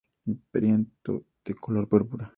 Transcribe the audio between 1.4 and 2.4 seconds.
de color púrpura.